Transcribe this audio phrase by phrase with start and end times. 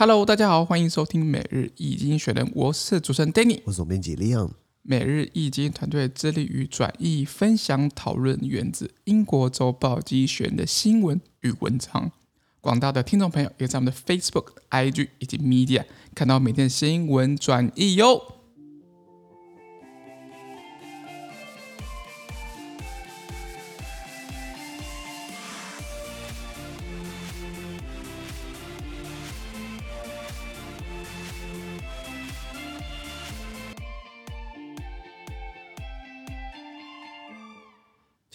[0.00, 4.50] Hello，大家好，欢迎收听每日易经济学人，我是主持人 Danny，我是总编辑 Leon。
[4.80, 12.10] 每日易经团队致力于转译、分享、讨论源自英国周报经济学人的新闻与文章。
[12.62, 18.22] 广大的听众朋友也在我们的 Facebook、IG 以及 Media 看到每天新闻转译哟。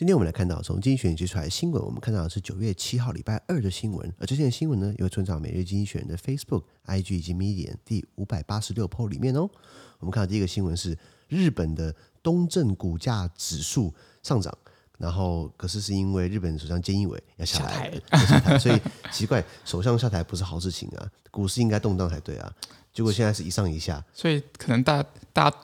[0.05, 9.49] 今天我们来看到从经济学人接出来的新闻，我们看到的是九月七号礼拜二的新闻，而这件新闻呢，又存在每日经济学人的 Facebook、IG 以及 Medium 第五百八十六 po 里面哦。
[9.97, 10.95] 我们看到第一个新闻是
[11.27, 11.91] 日本的
[12.21, 13.91] 东证股价指数
[14.21, 14.55] 上涨，
[14.99, 18.79] 然后可是是因为日本首相菅义伟要下台，所以
[19.11, 22.53] 奇怪，首相下台不是好事情啊，股市应该动荡才对啊，
[22.93, 25.57] 结果现在是一上一下，所以可能大大家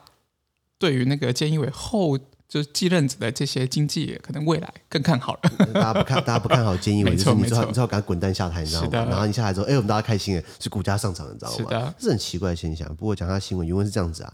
[0.78, 2.18] 对于那个菅义伟后。
[2.51, 5.39] 就是继任者的这些经济可能未来更看好了。
[5.73, 8.89] 大家不看，大家不看好菅义伟，就是你知道，你知道，赶快滚蛋下台，你知道吗？
[9.09, 11.57] 然后你下台之后，哎，我们大家开心哎，是股价上涨，你知道吗？
[11.57, 12.87] 是的，这是很奇怪的现象。
[12.95, 14.33] 不过讲下新闻，原文是这样子啊：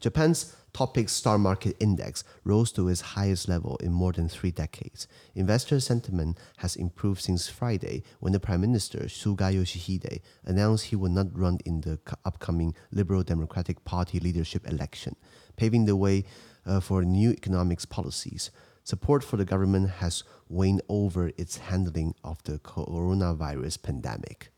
[0.00, 5.06] Japan's TOPIX Star Market Index rose to its highest level in more than three decades.
[5.34, 11.12] Investor sentiment has improved since Friday, when the Prime Minister Suga Yoshihide announced he would
[11.12, 15.16] not run in the upcoming Liberal Democratic Party leadership election,
[15.56, 16.24] paving the way.
[16.65, 18.49] uh, for new economics policies,
[18.83, 24.51] support for the government has waned over its handling of the coronavirus pandemic.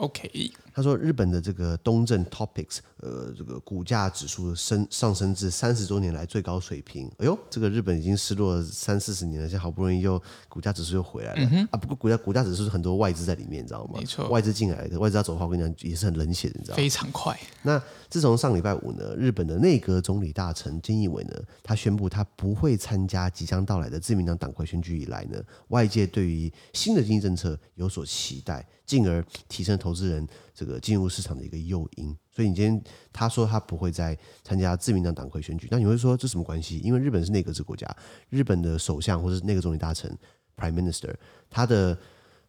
[0.00, 7.06] OK，他说日本的这个东证 Topics，呃，这个股价指数升上升至三十多年来最高水平。
[7.18, 11.76] 哎呦，这个日本已经失落了三四十年了，现在好不容易又股价指数又回来了、嗯、啊！
[11.76, 13.98] 不过股价股价指数是很多外资在里面，你知道吗？
[13.98, 16.76] 没错，外资进来的，外资要走的话，我跟你讲也是很冷血的，你知道吗？
[16.78, 17.38] 非常快。
[17.62, 25.38] 那自从上礼拜五呢，日本的内阁总理大臣菅义伟呢，他宣布他不会参加即将到来的自民党党魁选举以来呢，
[25.68, 28.66] 外界对于新的经济政策有所期待。
[28.86, 30.24] 进而提升投投资人
[30.54, 32.80] 这个进入市场的一个诱因，所以你今天
[33.12, 36.78] 他说他不会再参加自民党党魁选举，那你会说这什么关系？
[36.78, 37.88] 因为日本是内阁制国家，
[38.28, 40.16] 日本的首相或者内阁总理大臣
[40.56, 41.12] （Prime Minister）
[41.48, 41.98] 他的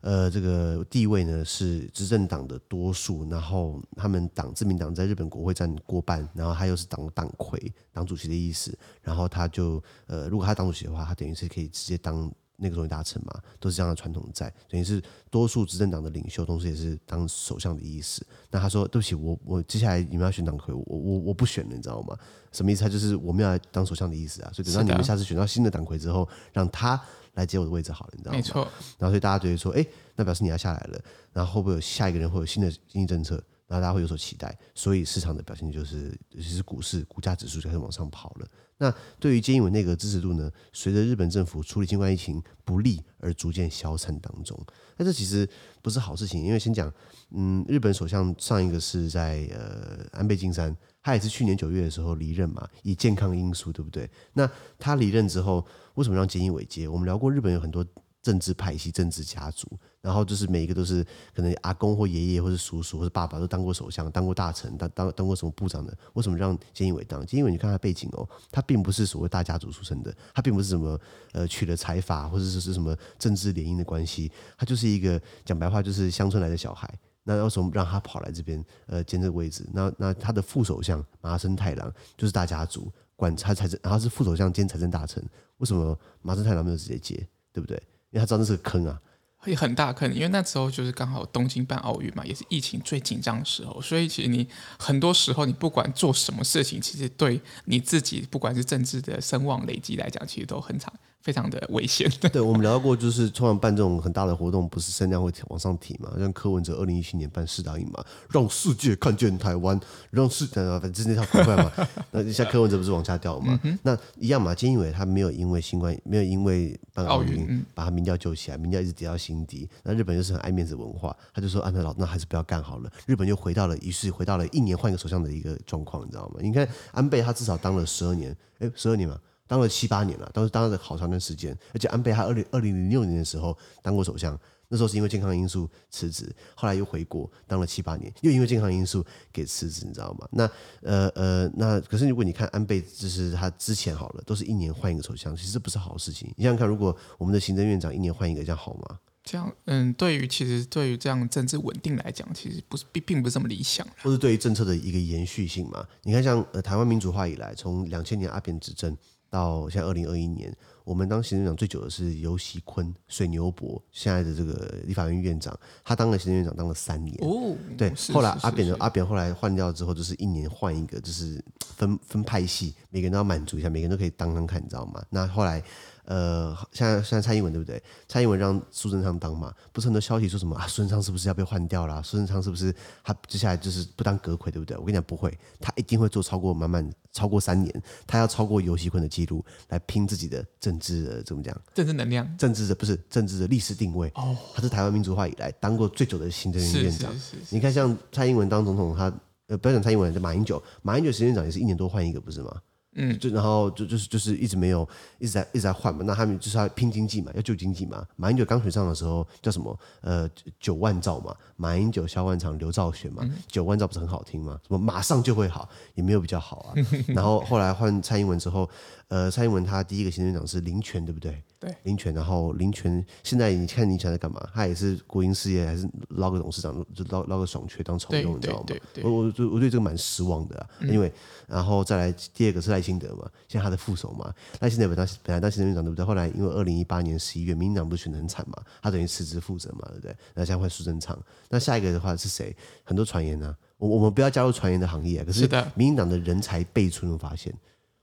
[0.01, 12.31] 呃这个地位呢是执政党的多数，然后他们党自民党在日本国会占过半，然后他又是党党魁、党主席的意思，然后他就呃如果他当主席的话，他等于是可以直接当。
[12.61, 15.01] 那个总理大臣嘛，都是这样的传统在，等于是
[15.31, 18.25] 多数执政党的领袖，同时也是当首相的意思。
[18.51, 22.15] 那他说：“对不起，我我接下来你们要选党魁，我我我不选了，你知道吗？
[22.51, 22.83] 什么意思？
[22.83, 24.51] 他就是我们要来当首相的意思啊。
[24.53, 27.01] 所以等到你们下次选到新的党魁之后，让他
[27.33, 28.37] 来接我的位置好了，你知道吗？
[28.37, 28.61] 没错。
[28.99, 29.85] 然后所以大家觉得说，哎，
[30.15, 31.01] 那表示你要下来了，
[31.33, 33.43] 然后会不会有下一个人会有新的经济政策？
[33.71, 44.59] 然后大家会有所期待，所以市场的表现就是，尤其是股市股价指数就开始往上跑了。”那对于菅义伟内阁支持度呢，随着日本政府处理新冠疫情不利而逐渐消沉当中。
[44.97, 45.47] 那这其实
[45.81, 46.91] 不是好事情，因为先讲，
[47.29, 54.09] 嗯，日本首相上一个是在呃安倍晋三，他也是去年九月的时候离任嘛，以健康因素，对不对？
[54.33, 56.89] 那他离任之后，为什么让菅义伟接？
[56.89, 57.85] 我们聊过日本有很多。
[58.21, 59.67] 政治派系、政治家族，
[59.99, 65.97] 然后就是每一个都是可能阿公或爷爷或者叔叔或者爸爸都当过首相、当过大臣、当当当过什么部长的。
[66.13, 67.25] 为什么让菅义伟当？
[67.25, 70.99] 菅义伟你看他背景哦，他并不是所谓大家族出身的，他并不是什么
[71.31, 76.87] 呃娶了财阀或者是是什么政治联姻的关系，他就是一个讲白话就是乡村来的小孩。
[77.23, 79.67] 那为什么让他跑来这边呃兼这个位置？
[79.73, 85.23] 那那他的副首相麻生太郎就是大家族管他财政，然后是副首相兼财政大臣。
[85.57, 87.27] 为什么麻生太郎没有直接接？
[87.53, 87.81] 对不对？
[88.11, 89.01] 因为他知道那是个坑啊，
[89.37, 90.13] 会很大坑。
[90.13, 100.91] 因为那时候就是刚好东京办奥运嘛，也是疫情最紧张的时候，所以其实你很多时候你不管做什么事情，其实对你自己不管是政治的声望累积来讲，其实都很惨。
[101.21, 102.09] 非常的危险。
[102.31, 106.11] 对，我们聊到过，就是通常办这种很大的活动，不是声量会往上提嘛？
[106.17, 109.79] 像柯文哲二零一七年办世大运嘛，让世界看见台湾，
[110.09, 111.71] 让世呃，反正那套快嘛。
[112.11, 113.59] 那像柯文哲不是往下掉嘛？
[113.63, 114.53] 嗯、那一样嘛。
[114.53, 119.67] 菅义伟他没有因为新冠，没有因为办奥运把他民调救起来，民调一直跌到新低。
[119.83, 126.39] 那日本就是很爱面子文化，他就说：“啊，那老那还是不要干好了。”日本就回到了，于是回到了一年换一个首相的一个状况，你知道吗？
[126.41, 129.17] 你看安倍他至少当了十二年，哎，十二年嘛。
[129.51, 134.39] 当了七八年了，当时当了好长的时间，而且安倍他二零二零零六年的时候当过首相，
[134.69, 140.25] 那时候是因为健康因素辞职，后来又回国当了七八年，又因为健康因素给辞职，你知道吗？
[140.31, 140.49] 那
[140.83, 146.33] 呃呃，那可是如果你看安倍，就是他之前好了，都是一年换一个首相，其实这不是好事情。
[146.37, 148.99] 你想想看，如果我们的行政院长一年换一个，这样好吗？
[149.25, 155.85] 这样，嗯，对于其实对于这样政治稳定来讲，其实不是并并不是这么理想，或是对于政策的一个延续性嘛？
[156.03, 158.97] 你看像，像呃台湾民主化以来，从两千年阿扁执政
[159.31, 167.15] 到现在二零二一年，我们当行政长最久的是游锡堃、水牛伯，现在的这个立法院院长，他当了行政院长当了三年。
[167.21, 175.03] 哦，对，后来阿扁的阿扁后来换掉之后，就是一年换一个，就是分分派系，每个人都要满足一下，每个人都可以当当看，你知道吗？
[175.09, 175.63] 那后来。
[176.05, 177.81] 呃，现在现在蔡英文对不对？
[178.07, 180.67] 蔡英文让苏贞昌当嘛，不是很多消息说什么啊？
[180.67, 182.01] 苏贞昌是不是要被换掉了？
[182.01, 184.75] 苏贞昌是不是他接下来就是不当阁揆对不对？
[184.77, 191.61] 我跟你讲不会，他一定会做超过满满超过三年，他要超过游锡堃的记录来拼自己的政治的怎么讲？
[191.73, 194.09] 政治能量，政治的不是政治的历史定位。
[194.15, 197.13] 哦，他是台湾民主化以来当过最久的行政院院长。
[197.49, 199.13] 你看像蔡英文当总统，他
[199.47, 202.55] 呃不要讲蔡英文，就马英九，马英九行政院长也是一年多换一个，不是吗？
[202.95, 204.87] 嗯，就然后就就是就是一直没有
[205.17, 208.05] 一直在一直在换嘛，那他们就是要拼经济嘛，要救经济嘛。
[208.17, 209.79] 马英九刚选上的时候叫什么？
[210.01, 210.29] 呃，
[210.59, 214.59] 九万兆嘛，马英九、萧万长、刘兆玄嘛，九万兆不是很好听吗？
[214.67, 216.73] 什么马上就会好，也没有比较好啊。
[217.07, 218.69] 然后后来换蔡英文之后，
[219.11, 221.43] 呃，蔡英文他第一个行政长是林权，对不对？
[221.59, 224.49] 对，林权，然后林权现在你看林权在干嘛？
[224.53, 228.65] 他也是国营事业，还是捞个董事长，就捞捞个爽缺当酬庸，你知道吗？
[229.03, 231.11] 我我我对这个蛮失望的啊，因为
[231.45, 236.05] 然后再来第二个是赖清德嘛，现在他的副手嘛，赖清德本来本来当行政院长对不对？
[236.05, 240.15] 后来因为二零一八年十一月民进党不是选的很惨嘛，他等于辞职负责嘛，对不对？
[240.35, 242.55] 那现在换苏贞昌，那下一个的话是谁？
[242.85, 247.53] 很多传言呢、啊，我我们不要加入传言的行业、啊，可是民进党的人才辈出，有发现？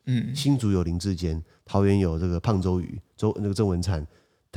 [0.09, 1.41] 嗯，新竹有林志坚。
[1.65, 4.05] 桃园有这个胖周瑜，周那个郑文灿，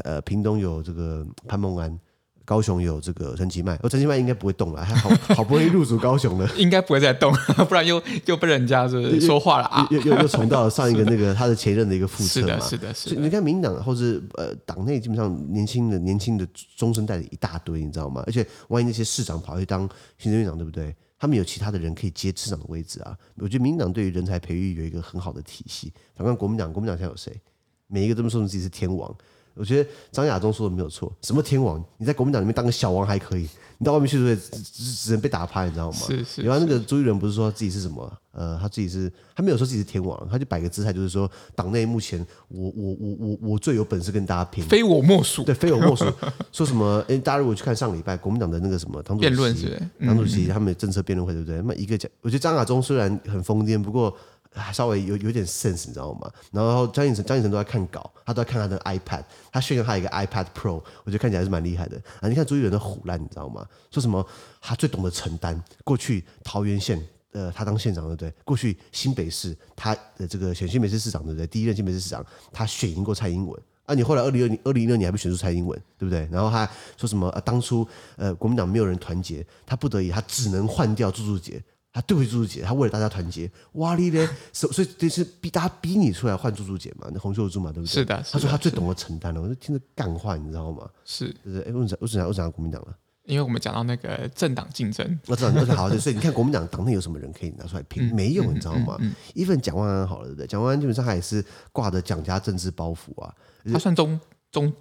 [0.04, 2.00] 呃，屏东有这个潘孟安，
[2.46, 7.34] 高雄有这个陈其迈，哦，陈其迈应该不会动了，还好 好不容易入主高雄了，应该不会再动，
[7.68, 13.22] 不然又又被人家是是说话了啊，又又又重到了上一个那个他的前任的一个副策嘛，是的，是的，是的。
[13.22, 16.48] 你看民进党或是呃党内基本上年轻的年轻的
[16.78, 18.24] 中生代的一大堆，你知道吗？
[18.26, 19.82] 而且万一那些市长跑去当
[20.18, 20.96] 行政院长，对不对？
[21.22, 23.16] 他们有其他的人可以接市长的位置啊！
[23.36, 25.94] 我觉得民进党对于人才培育有一个很好的体系。
[26.16, 27.40] 反观国民党，国民党现在有谁？
[27.86, 29.16] 每一个都说自己是天王。
[29.54, 31.12] 我觉得张亚中说的没有错。
[31.22, 31.84] 什么天王？
[31.98, 35.98] 你在国民党里面当个小王还可以，你到外面去只只只能被打趴，你知道吗？
[36.08, 36.42] 是是。
[36.42, 38.12] 然后那个朱一伦不是说自己是什么？
[38.32, 45.44] 呃，他自己是，他没有说自己是天王，他就摆个姿态，就是说党内目前我我我我我最有本事跟大家拼，非我莫属。
[45.44, 46.06] 对，非我莫属。
[46.54, 47.04] 说什么？
[47.10, 51.58] 哎，大家如果去看上礼拜国民党的那个什么党主席，党主席他们的政策辩论会，对不对？
[51.58, 54.16] 那么一个讲，我觉得张亚中虽然很疯癫，不过。
[54.54, 56.30] 还稍微有有点 sense，你知道吗？
[56.52, 62.28] 然后江启臣，江启臣都在看稿，他都在看他的 iPad，他炫耀他一个 iPad Pro，我觉得看起来还是蛮厉害的啊！
[62.28, 63.66] 你看朱一伦的虎烂，你知道吗？
[63.90, 64.26] 说什么
[64.60, 65.62] 他最懂得承担。
[65.86, 67.02] 过去桃园县，
[67.32, 68.34] 呃，他当县长对不对？
[68.44, 71.48] 过去新北市，他的这个选新北市市长对不对？
[71.48, 73.96] 第一任新北市市长，他选赢过蔡英文啊！
[73.96, 76.28] 你后来二零二零二零一六年还不选出蔡英文，对不对？
[76.30, 77.30] 然后他说什么？
[77.30, 77.88] 呃，当初
[78.18, 81.64] 呃国民党没有人团结，他不得已，他只能换掉朱朱杰。
[81.94, 87.92] 他对不起朱朱姐，他为了大家团结，哇哩咧，所所以这是逼大家逼你出来换朱朱姐嘛，那洪秀珠嘛，对不对？
[87.92, 90.90] 是的，他说他最懂得承担了，我就听着干话，你知道吗？
[91.04, 91.60] 是，就是？
[91.62, 92.96] 哎，为什么为什么为什么国民党了？
[93.26, 98.04] 因为我们讲到那个政党竞争，我知道，好，所以你看国民党党内有什么人可以拿出来拼？
[98.16, 98.98] 没有，你知道吗？
[99.34, 100.48] 一份蒋万安好了，对不对？
[100.48, 103.34] 蒋万安基本上还是挂着蒋家政治包袱啊，
[103.72, 104.20] 他算中
[104.52, 104.72] 中。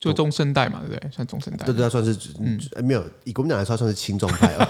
[0.00, 1.10] 就中生代嘛，对不对？
[1.12, 1.64] 算中生代。
[1.64, 4.68] 对对，算是嗯，没有以国民党来说，算是青壮派啊。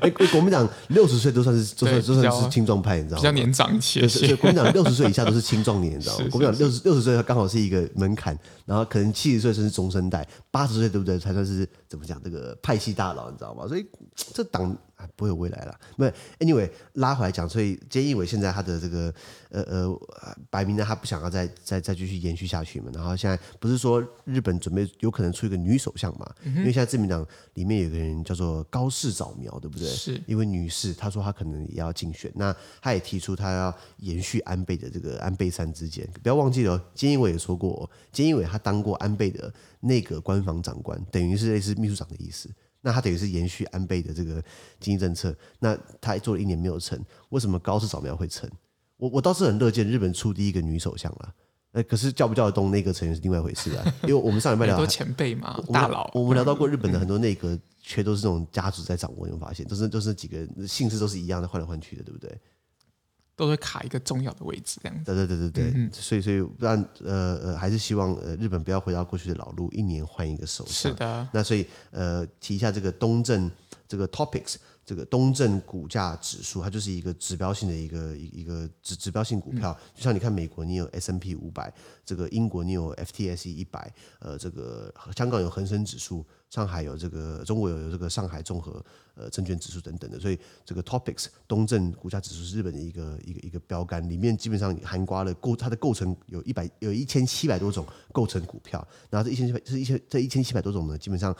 [0.00, 3.20] 哎，国民党六十岁都算是都算就算是青壮派，你知道吗？
[3.20, 4.08] 比较年长一些。
[4.08, 6.26] 所以国民党六十岁以下都是青壮年，你知道吗？
[6.30, 11.18] 国民党六十六十岁刚好是一个门槛，然后可能七十岁甚至中生代，八十岁对不对？
[11.18, 13.66] 才算是怎么讲这个派系大佬，你知道吗？
[13.68, 13.86] 所以
[14.34, 14.76] 这党。
[15.16, 15.80] 不会有未来了。
[15.96, 19.12] 没有，anyway，拉回来讲，所以菅义伟现在他的这个
[19.50, 20.00] 呃呃，
[20.50, 22.90] 摆明了他不想要再再再继续延续下去嘛。
[22.94, 26.34] 然后现在不是说日本准备有可能出一个女首相嘛？
[26.44, 29.88] 嗯、因为现在自民党里面有个人叫做高市早苗，对不对？
[29.88, 32.30] 是一位女士，她说她可能也要竞选。
[32.34, 36.08] 那她也提出她要延续安倍的这个安倍三之间。
[36.22, 42.50] 不要忘记了，菅义伟也说过，菅义伟他当过安倍的内阁官房长官，等于是类似秘书长的意思。
[42.80, 44.42] 那他等于是延续安倍的这个
[44.78, 48.48] 经济政策，那他做了一年没有成，为什么高市早苗会成？
[48.96, 51.34] 我我倒是很乐见日本出第一个女首相了，
[51.72, 53.94] 呃，可是叫不叫得动内阁成员是另外一回事啊。
[54.02, 62.38] 因为我们上礼拜聊很多前辈嘛，大佬，我们聊到过日本的很多内阁，却都是这种家族在掌握，你会发现，都是都是几个姓氏都是一样的，换来换去的，对不对？
[63.40, 65.04] 都会卡一个重要的位置，这样子。
[65.14, 70.92] 对对对对对，嗯、所以所以不然呃呃，还是希望呃日本不要回到过去的老路，一年换一个首相。
[70.92, 71.26] 是的。
[71.32, 73.50] 那所以呃提一下这个东正
[73.90, 74.54] 这个 Topics
[74.86, 81.72] 这个东证股价指数，它就是一个指标性的一个一一个指指标性股票，就像你看美国你有 S&P 五百，
[82.04, 86.24] 这个英国你有 FTSE 一百，呃，这个香港有恒生指数。
[86.50, 101.32] 上海有这个，中国有有这个上海综合呃证券指数等等的，所以这个 Topics 东证股价指数是日本的一个一个一个标杆，里面基本上含刮了构它的构成有一百有一千七百多种构成股票，然后这一千七百这一千这一千七百多种呢，基本上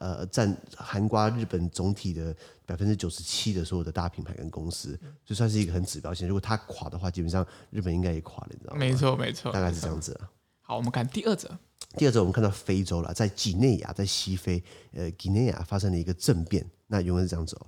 [0.00, 6.26] 呃占含刮日本总体的百分之九十七的所有的大品牌跟公司，就算是一个很指标性。
[6.26, 8.78] 如果它垮的话，基本上日本应该也垮了，你知道吗？
[8.78, 10.30] 没错没错，大概是这样子啊。
[10.60, 11.50] 好，我们看第二则。
[11.96, 16.64] 第二则，我们看到非洲了，在几内亚，在西非，呃，几内亚发生了一个政变。
[16.86, 17.66] 那原文是这样子哦，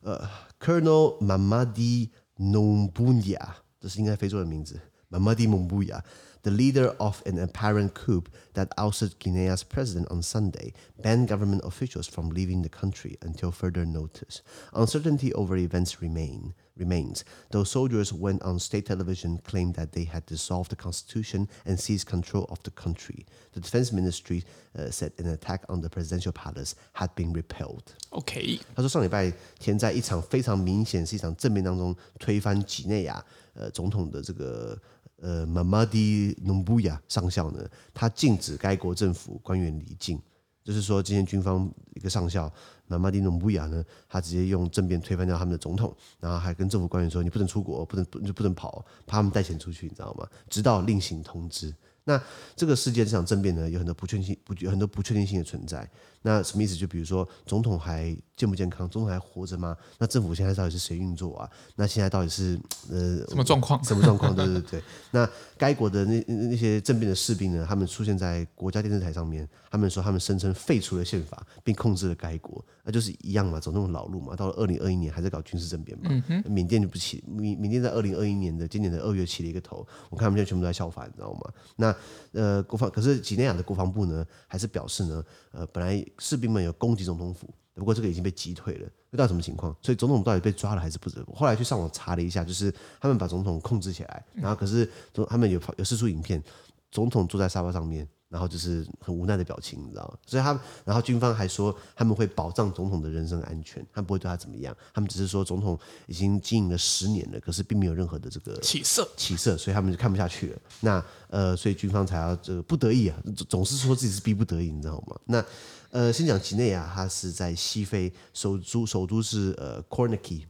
[0.00, 3.40] 呃，Colonel Mamadi Doumbouya，
[3.80, 4.78] 这是应该非洲的名字
[5.10, 6.02] ，Mamadi Doumbouya。
[6.45, 8.23] The leader of an apparent coup
[8.55, 10.73] that ousted Guinea's president on Sunday
[11.03, 14.41] banned government officials from leaving the country until further notice.
[14.73, 20.25] Uncertainty over events remain remains, though soldiers went on state television claimed that they had
[20.25, 23.23] dissolved the constitution and seized control of the country.
[23.53, 24.43] The defense ministry
[24.75, 27.93] uh, said an attack on the presidential palace had been repelled.
[28.09, 33.23] OK，他说上礼拜天在一场非常明显是一场政变当中推翻几内亚
[33.53, 34.75] 呃总统的这个。
[35.20, 40.20] 呃，Mamadi Numbuya 上校呢，他禁止该国政府官员离境，
[40.62, 42.52] 就是说，今天军方一个上校
[42.88, 50.28] Mamadi Numbuya 呢，他直接用政变推翻掉他们的总统，然后还跟政府官员说，你不能出国，不能不就不能跑，怕他们带钱出去，你知道吗？
[50.50, 51.74] 直到另行通知。
[52.04, 52.22] 那
[52.54, 55.90] 这个世界这场政变呢，有很多不确定性，不有很多不确定性的存在。
[56.26, 56.74] 那什么意思？
[56.74, 58.88] 就比如说，总统还健不健康？
[58.88, 59.76] 总统还活着吗？
[59.96, 61.48] 那政府现在到底是谁运作啊？
[61.76, 62.58] 那现在到底是
[62.90, 63.82] 呃什么状况？
[63.84, 64.34] 什么状况？
[64.34, 64.82] 对对对。
[65.12, 67.64] 那该国的那那些政变的士兵呢？
[67.68, 74.34] 他们出现在国家电视台上面，他们说他们声称废除了宪法，并控制了该国，那就是一样嘛，走那种老路嘛。
[74.34, 76.10] 到了二零二一年还在搞军事政变嘛？
[76.28, 81.52] 嗯、缅甸就不起，缅缅甸在二零二一年的今年的二月起了一个头，我看他们现在全部都在效法，你知道吗？
[81.76, 81.94] 那
[82.32, 91.24] 呃，国防可是几内亚的国防部呢，还是表示呢，呃，本来士兵们有攻击总统府，不过这个已经被击退了，不知道什么情况，所以总统到底被抓了还是不知？
[91.34, 96.42] 后来去上网查了一下，就是他们把总统控制起来，然后可是总他们有有四出影片，
[96.90, 98.08] 总统坐在沙发上面。
[98.28, 100.18] 然后就是很无奈的表情，你知道吗？
[100.26, 104.76] 所以他，然后军方还说他们会保障总统的人身安全，他们不会对他怎么样。
[104.92, 110.58] 他们只是说总统已经经营了十年了，可是并没有任何的这个起色，起色，所以他们就看不下去了。
[110.80, 113.16] 那呃，所以军方才要这个不得已啊，
[113.48, 115.16] 总是说自己是逼不得已，你知道吗？
[115.26, 115.44] 那
[115.90, 120.42] 呃，先讲几内亚，它是在西非，首都首都是呃 Conakry，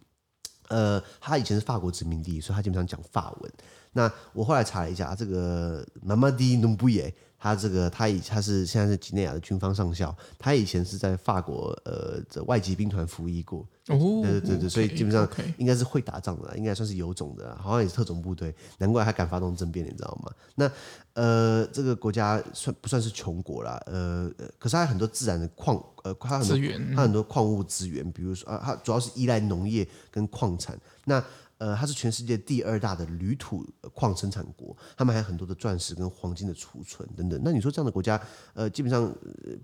[0.68, 3.52] 呃，他以前是法国殖民地，所以他基本上讲法文。
[3.92, 7.12] 那我后来查了一下，这个 Mamadi Doumbouya
[7.46, 20.32] 他这个他以他是现在是几内亚的军方上校，他以前是在法国呃这外籍兵团服役过，哦，对对对对，所以基本上应该是会打仗的，应该算是有种的，好像也是特种部队，难怪他敢发动政变，你知道吗？
[20.56, 20.68] 那
[21.12, 23.80] 呃这个国家算不算是穷国啦？
[23.86, 31.22] 呃，可是它有很多自然的矿呃，它很多资源，它很多矿物资源，比如说啊，它主要是依赖农业跟矿产，那。
[31.58, 37.40] 呃，它是全世界第二大的铝土矿生产国，他们还有很多的钻石跟黄金的储存等等。
[37.42, 38.20] 那你说这样的国家，
[38.54, 39.10] 呃，基本上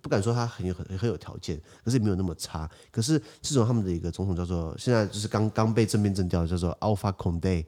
[0.00, 2.70] 不敢说它很有很很有条件，可是也没有那么差。
[2.90, 7.64] 可是自从他们的一个总统叫做现在就是刚刚被政变政调，叫做 Alpha Condé，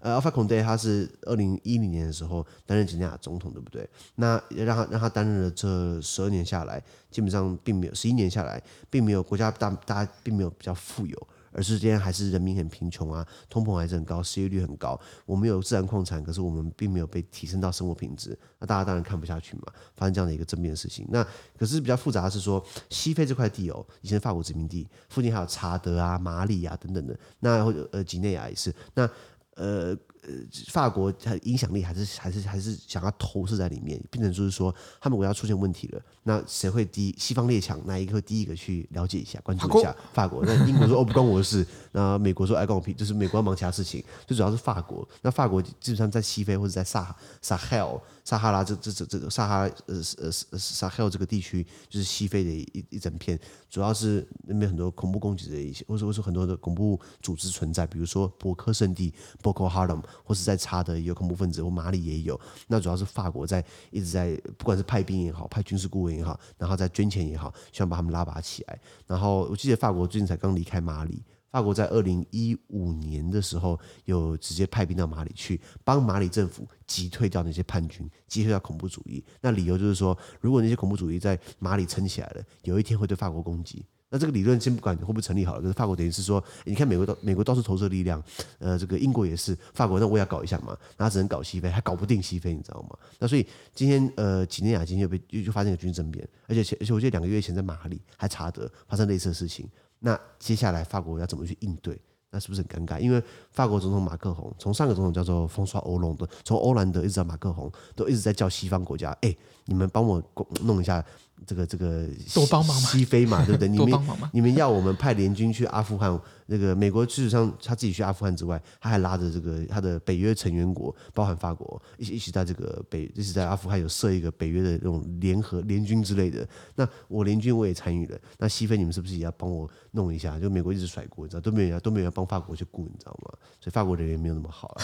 [0.00, 3.88] 呃，Alpha Condé 他是二零一零年的时候担任几内亚总统，对不对？
[4.16, 11.28] 那让他让他担任了这十二年下来，基本上并没有十一年下来，并没有国家大大家并没有比较富有。
[11.52, 14.98] 而是今天还是人民很贫穷啊，通膨还是很高，失业率很高。
[15.26, 18.38] 我们有自然矿产，可是我们并没有被提升到生活品质。
[18.58, 19.64] 那大家当然看不下去嘛，
[19.94, 21.06] 发生这样的一个正面的事情。
[21.10, 21.26] 那
[21.58, 27.18] 可是比较复杂的是说，西非这块地哦，以前法国殖民地，附近还有查德啊、马里啊等等的。
[27.40, 28.74] 那或者呃，几内亚也是。
[28.94, 29.08] 那
[29.54, 29.96] 呃。
[30.28, 30.34] 呃，
[30.66, 37.16] 法国它影响力还是还是还是想要投射在里面，变成就是说，他们国家出现问题了，那谁会第一？
[37.18, 40.44] 西方列强哪一个会第一个去了解一下、关注一下法国？
[40.44, 45.08] 那英国说哦，不关我的事，那美国说哎关我屁，就是美国要忙其他事情，最主要是法国。
[45.22, 59.10] 那法国基本上在西非或者在撒撒哈尔、撒哈拉这这这这个撒哈呃呃撒哈尔这个地区，就是西非的一一整片，主要是那边很多恐怖攻击的一些，或者说是很多的恐怖组织存在，比如说博克圣地
[59.42, 60.02] Boko Haram。
[60.24, 62.38] 或是在查德也有恐怖分子，或马里也有。
[62.66, 68.78] 那主要是法国在一直在，不管是派兵也好，派军事顾问也好，然后在捐钱也好，希望把他们拉拔起来。
[69.06, 79.24] 然后我记得法国最近才刚离开马里，法国在二零一五年的时候有直接派兵到马里去，帮马里政府击退掉那些叛军，击退掉恐怖主义。
[79.40, 83.84] 那理由就是说，如果那些恐怖主义在马里撑起来了，有一天会对法国攻击。
[84.10, 88.22] 那这个理论先不管会不会成立好了，就是法国等于是说，你看美国到美国到处投射力量，
[88.58, 92.96] 呃，这个英国也是，法国那我也要搞一下嘛，那只能搞西非，还搞不定西非，你知道吗？
[93.18, 102.00] 那所以今天呃，几内亚今天又被又就发生了军事政变，而且而且我记得两个月前在马里还查德发生类似的事情，那接下来法国要怎么去应对？
[102.30, 102.98] 那是不是很尴尬？
[102.98, 109.36] 因为法国总统马克宏从上个总统叫做风刷欧隆的，从欧兰德一直到马克宏，都一直在叫西方国家，哎，
[109.66, 110.22] 你们帮我
[110.62, 111.04] 弄一下。
[111.46, 113.68] 这个这个多帮忙嘛，西非嘛，对不对？
[113.68, 114.00] 你们
[114.32, 126.46] 你们要我们派联军去阿富汗，那个美国事实上他自己去阿富汗之外，他还拉着这个他的北约成员国，包含法国，一起一起在这个北，一起在阿富汗有设一个北约的这种联合联军之类的。
[126.74, 130.38] 那我联军我也参与了，那西非你们是不是也要帮我弄一下？
[130.38, 133.32] 就美国一直甩锅，你知道都没有人都没有人帮法国去顾，你知道吗？
[133.60, 134.82] 所以法国人员没有那么好了。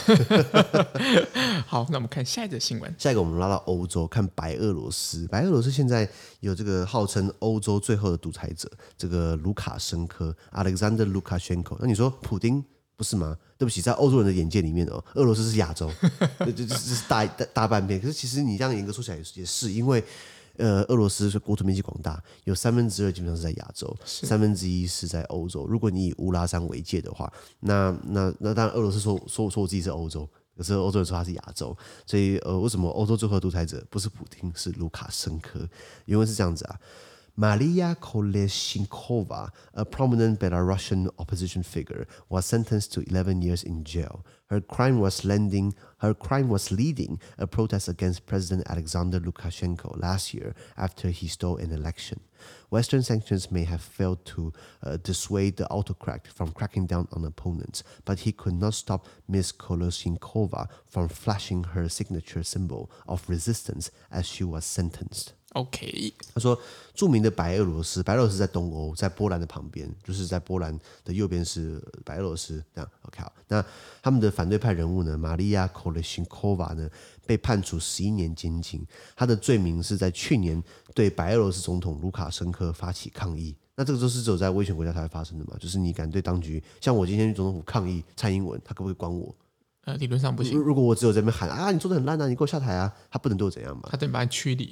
[1.67, 2.95] 好，那我们看下一则新闻。
[2.99, 6.09] 下一个我们拉到欧洲看白俄罗斯，白俄罗斯现在。
[6.45, 11.77] 有这个号称欧洲最后的独裁者，这个卢卡申科 （Alexander Lukashenko）。
[11.81, 12.63] 那你说普丁
[12.97, 13.37] 不是吗？
[13.57, 15.91] 对不起，在欧洲人的眼界里面哦，俄罗斯是亚洲，
[16.41, 17.99] 这这这是大大大半边。
[17.99, 20.05] 可是其实你这样严格说起来也是，因为
[20.59, 25.67] 呃，俄罗斯是国土面积广大，有三分之二基本上是在亚洲，三分之一是在欧洲。
[25.67, 30.29] 如果你以乌拉山为界的话，那那那当然俄罗斯说说说我自己是欧洲。
[30.57, 35.69] 可是欧洲人说他是亚洲，所以呃，为什么欧洲最后的独裁者不是普京，是卢卡申科？
[36.05, 36.79] 因为是这样子啊
[37.37, 44.25] ，Maria Kolesnikova, a prominent Belarusian opposition figure, was sentenced to 11 years in jail.
[44.47, 50.33] Her crime was lending, her crime was leading a protest against President Alexander Lukashenko last
[50.33, 52.21] year after he stole an election.
[52.71, 57.83] Western sanctions may have failed to uh, dissuade the autocrat from cracking down on opponents,
[58.05, 59.53] but he could not stop Ms.
[59.53, 65.33] Kolesnikova from flashing her signature symbol of resistance as she was sentenced.
[65.55, 66.59] OK，他说，
[66.95, 72.61] 著名的白俄罗斯，白俄罗斯在东欧，在波兰的旁边，就是在波兰的右边是白俄罗斯。
[72.75, 73.65] 这样，OK，好，那
[74.03, 76.91] 他们的反对派人物呢，玛利亚·科列辛科娃呢，
[77.25, 78.85] 被判处十一年监禁。
[79.15, 80.61] 他的罪名是在去年
[80.93, 83.55] 对白俄罗斯总统卢卡申科发起抗议。
[83.77, 85.57] 那这个都是只有在威权国家才会发生的嘛？
[85.61, 89.33] 就是你敢对当局，像我今天去总统府抗议蔡英文，他可不可以关我？
[89.85, 90.59] 呃，理论上不行。
[90.59, 93.83] 如果我只有在那边喊啊，你做的很烂啊，你给我下台啊，他不能对我怎样嘛？
[93.91, 94.65] 他得把你驱离。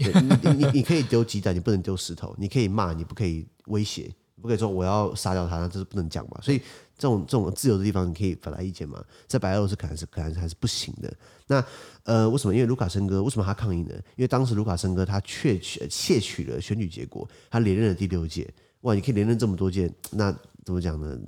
[0.42, 2.34] 你你你可以丢鸡蛋，你不能丢石头。
[2.38, 6.40] 你可以骂，你不可以威胁，不可以说我要杀掉他，那这是不能讲嘛。
[6.42, 6.58] 所以
[6.96, 9.04] 这种这种自由的地方，你可以表达意见嘛。
[9.26, 11.12] 在白俄罗斯可能是可能还是不行的。
[11.46, 11.62] 那
[12.04, 12.54] 呃，为什么？
[12.54, 13.92] 因为卢卡申科为什么他抗议呢？
[14.16, 18.48] 因为当时卢卡申科他窃取窃取了选举结果，他连任了第六届。
[18.80, 21.18] 哇，你可以连任这么多届，那怎么讲呢？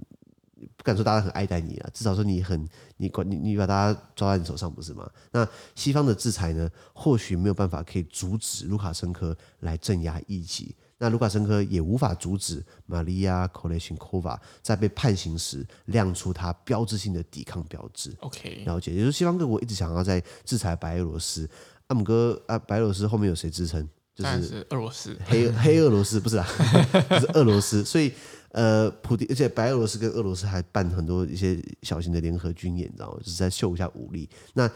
[0.77, 5.09] 不敢说大家很爱戴你啊，至少说你很你管你你把大家抓在你手上不是吗？
[5.33, 18.15] 那西方的制裁呢，或许没有办法可以阻止卢卡申科来镇压异己，那卢卡申科也无法阻止玛利亚·科雷辛科娃在被判刑时亮出他标志性的抵抗标志。
[18.21, 21.49] OK，了解，也就是西方各国一直想要在制裁白俄罗斯。
[21.89, 23.87] 阿姆哥啊，白俄罗斯后面有谁支撑？
[24.15, 26.47] 就是俄罗斯，黑黑俄罗斯不是啊，
[27.11, 28.13] 就是俄罗斯，所以。
[28.55, 33.19] 呃，普丁，而且白俄罗斯跟俄罗斯还办很多一些小型的联合军演，你知道吗？
[33.19, 34.31] 就是在秀一下武力。
[34.53, 34.71] 那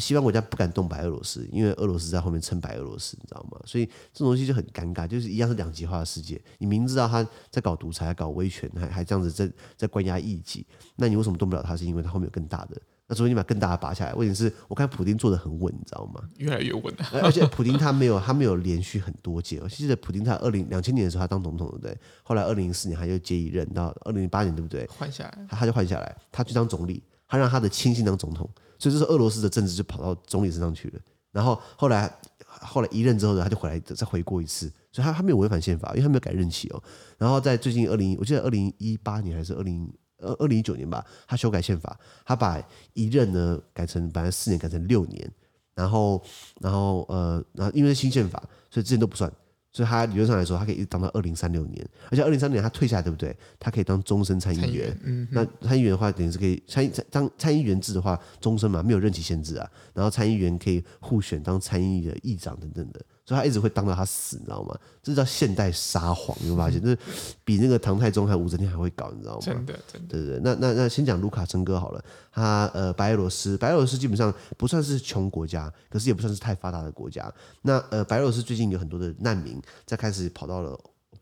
[0.00, 3.60] 西方国家不敢动白俄罗斯，因为俄罗斯在后面撑白俄罗斯，你知道吗？
[3.64, 6.42] 所以这种东西就很尴尬，就是一样是两极化的世界。
[6.58, 10.66] 你明知道他在搞独裁、搞威权，还还这样子在在关押异己，
[10.96, 11.76] 那你为什么动不了他？
[11.76, 12.82] 是因为他后面有更大的。
[13.10, 16.22] 那除非你把更大的拔下来，问题是我看普丁做的很稳，你知道吗？
[16.36, 16.94] 越来越稳。
[17.20, 19.58] 而且普丁他没有他没有连续很多届。
[19.60, 21.98] 我记得普丁他二零两千年的时候他当总统，对不对？
[22.22, 24.86] 后来二零零四年他就接一任，到二零零八年，对不对？
[24.86, 31.00] 换下来，他他就换下来，他去当总理，他让他的亲信当总统，所以这是俄罗斯的政治就跑到总理身上去了。
[31.32, 32.08] 然后后来
[32.46, 36.80] 后来一任之后呢，他就回来再回过一次，所以他他没有违反宪法，因为他没有改任期哦。
[37.18, 39.92] 然后在最近二零，我记得二零一八年还是二零。
[40.20, 42.62] 呃，二零一九年吧，他修改宪法，他把
[42.94, 45.30] 一任呢改成本来四年改成六年，
[45.74, 46.22] 然后，
[46.60, 48.38] 然后呃，然后因为是新宪法，
[48.70, 49.30] 所以之前都不算，
[49.72, 53.34] 所以他理论上来说，他可以一直当到二零三六年，而且二零三六年他退下来，对不对？
[53.58, 54.96] 他可以当终身参议员。
[55.04, 59.70] 嗯，那参议员的话，等于是可以参参当参议员制的话，终身嘛，没有任期限制啊。
[59.94, 63.00] 然后参议员可以互选当参议的议长等等的。
[63.30, 64.76] 所以他一直会当到他死，你知道吗？
[65.00, 66.96] 这叫现代撒谎，你会发现，这
[67.44, 69.40] 比那个唐太宗还武则天还会搞，你知道吗？
[69.40, 70.08] 真的，真的。
[70.08, 77.32] 对对对，那那那先讲卢卡申哥好了，他呃，白俄罗斯，白俄罗斯基本上不算是穷国家，可是也不算是太发达的国家。
[77.62, 80.76] 那呃，白俄罗斯最近有很多的难民在开始跑到了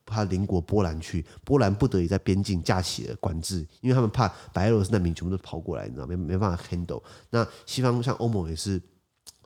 [0.07, 7.03] 他邻国波兰去，波兰不得已在边境架起了管制，因为他们怕白俄罗斯难民全部都跑过来，你知道没没办法 handle。
[7.29, 8.81] 那西方像欧盟也是。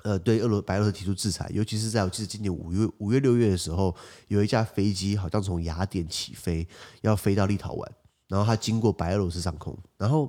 [0.03, 3.95] 呃，对俄罗白俄罗斯提出制裁，尤其是在我记得今年五月五月六月的时候，
[4.29, 6.67] 有一架飞机好像从雅典起飞，
[7.03, 7.87] 要飞到立陶宛，
[8.27, 10.29] 然后它经过白俄罗斯上空，然后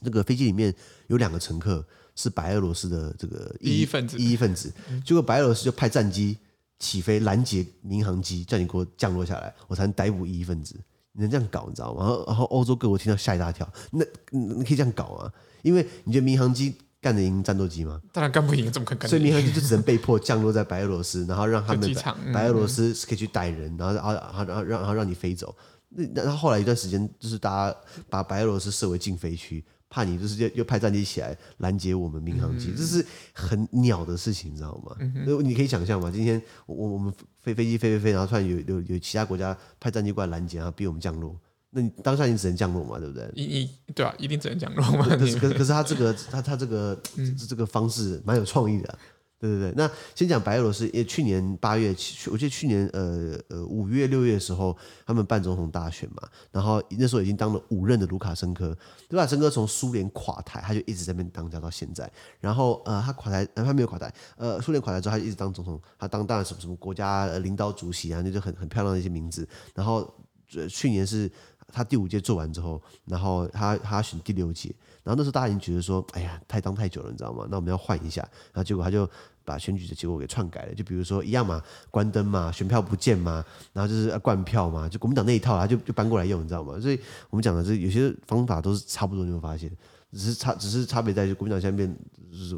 [0.00, 0.72] 那个飞机里面
[1.08, 1.84] 有两个乘客
[2.14, 4.72] 是白俄罗斯的这个异议分子，异议分子，
[5.04, 6.38] 结果白俄罗斯就派战机
[6.78, 10.78] 起飞拦截民航机，叫你给我降落下来，我才能逮捕异议分子。
[11.14, 12.00] 你能这样搞，你知道吗？
[12.00, 15.32] 然后然后欧洲各国听到吓一大跳，那你可以这样搞啊？
[15.62, 16.76] 因为你觉得民航机？
[17.02, 18.00] 干得赢战斗机吗？
[18.12, 19.08] 当然干不赢，怎么可能？
[19.08, 21.92] 所以民航机就只能被迫降落在白俄罗斯，然后让他们
[22.32, 25.54] 白俄罗斯可以去逮人，然后然后然后让然后让你飞走。
[25.88, 27.76] 那然后后来一段时间，就是大家
[28.08, 34.96] 把白俄罗斯设为禁飞区，怕你就是又又派战机起来拦截我们民航机，这是很鸟的事情，你知道吗？
[35.42, 36.08] 你可以想象吗？
[36.10, 37.12] 今天我我们
[37.42, 41.36] 飞飞机飞飞飞，然后突然有有有其他国家派战机过来拦截，然后逼我们降落。
[41.74, 43.30] 那你当下你只能降落嘛，对不对？
[43.34, 45.06] 一一对啊，一定只能降落嘛。
[45.16, 48.98] 可是可是他这个他他这个、 嗯、这个方式蛮有创意的、啊，
[49.40, 49.72] 对对对。
[49.74, 51.88] 那先讲白俄罗斯，因为去年八月，
[52.30, 58.76] 我记得去年呃呃五月六月的时候，他们办总统大选嘛，然后那时候已经当了五任的卢卡申科，
[59.08, 62.10] 卢卡申科从苏联垮台，他就一直在那边当家到现在。
[62.38, 69.48] 然后呃他垮台，呃他没有垮台，呃苏联垮台之后，他就一直当总统，他当当然什么什么国家领导主席啊，那就很很漂亮的一些名字。
[69.74, 70.14] 然后
[70.54, 71.32] 呃去年是。
[71.72, 77.46] 他第五届做完之后，然后他他选第六届，然后那时候大家已经觉得说，哎呀，太当太久了，你知道吗？
[77.50, 78.20] 那我们要换一下，
[78.52, 79.08] 然后结果他就
[79.44, 86.78] 把选举的结果给篡改了，就比如说一样嘛，关灯嘛，选票不见嘛，然后就是要灌票嘛，就国民党那一套，他就就搬过来用，你知道吗？
[86.78, 89.70] 所以我们讲的这有些方法都是差不多，你会发现。
[90.12, 91.96] 只是差，只是差别在于国民党现在变
[92.30, 92.54] 是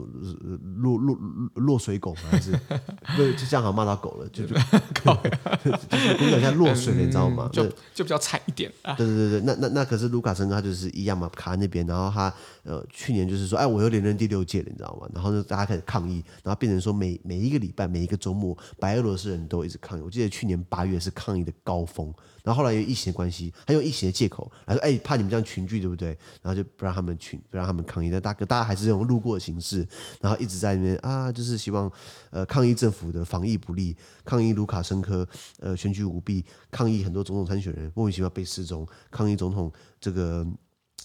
[0.76, 1.16] 落落
[1.54, 2.12] 落水狗？
[2.14, 2.50] 还是
[3.16, 4.28] 不就这样好骂到狗了？
[4.30, 7.48] 就就，就是国民党现在落水了，你知道吗？
[7.52, 7.64] 就
[7.94, 8.70] 就比较惨一点。
[8.96, 12.32] 对对对对，那那那可是卢卡申科他就是一样嘛，卡在那边，然后他
[12.64, 15.08] 呃去年就是说，哎，我又连任第六届了，你知道吗？
[15.14, 20.02] 然后呢，大家开始抗议，然后变成说每每一个礼拜每一个周末，白俄罗斯人都一直抗议。
[20.02, 22.12] 我记得去年八月是抗议的高峰。
[22.44, 26.08] 然后后来有疫情的关系，他用疫情的借口来说，哎，怕你们这样群聚，对不对？
[26.42, 28.10] 然后就不让他们群，不让他们抗议。
[28.10, 29.78] 但大哥，大家还是用路过的形式，
[30.20, 31.90] 然后一直在那边啊，就是希望
[32.28, 35.26] 呃抗议政府的防疫不力，抗议卢卡申科
[35.58, 40.46] 呃选举舞弊，抗议很多总统参选人莫名其妙被失踪，抗议总统这个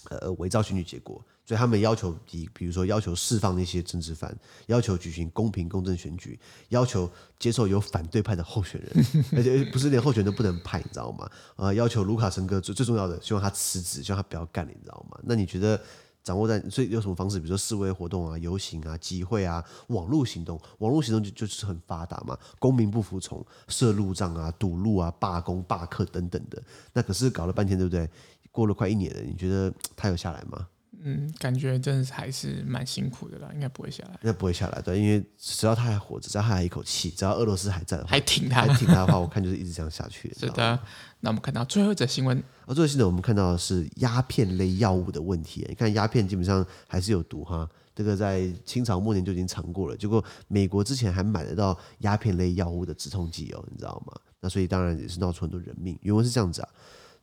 [0.09, 1.25] 呃伪造选举结果。
[1.49, 7.09] 所以他们要求，比比如说要求释放那些政治犯，要求举行公平公正选举，要求
[7.39, 11.27] 接受有反对派的候选人， 而且不是连候选人都不能派，你知道吗？
[11.55, 15.19] 呃，要求卢卡申科最最重要的，希望他辞职，希望他不要干了，你知道吗？
[15.23, 15.81] 那你觉得
[16.23, 17.39] 掌握在所以有什么方式？
[17.39, 22.37] 比如说示威活动啊、游行啊、集会啊、网络行动，网络行动就就是很发达嘛。
[22.59, 26.61] 公民不服从，设路障啊、堵路啊、罢工罢课等等的。
[26.93, 28.07] 那可是搞了半天，对不对？
[28.51, 30.67] 过了快一年了，你觉得他有下来吗？
[31.01, 34.11] 嗯，感觉真的是还是蛮辛苦的啦，应该不会下来。
[34.11, 40.33] 应该不会下来，对，因为只要他还活着，只要他还有一口气，只要俄罗斯还在的话，还挺他，还挺他的话，我看就是一直这样下去。
[40.37, 40.79] 是的，
[41.21, 45.65] 那我们看到最后一则新闻，而最后新闻我们看到的是鸦片类药物的问题。
[45.69, 54.13] 你看鸦片基本上还是有毒哈，这个在清朝末年就已经尝过了，结果美国之前还买得到鸦片类药物的止痛剂哦，你知道吗？
[54.41, 55.97] 那所以当然也是闹出很多人命。
[56.01, 56.69] 原文是这样子啊。